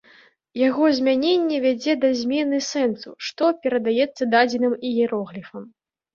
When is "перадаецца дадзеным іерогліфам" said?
3.67-5.63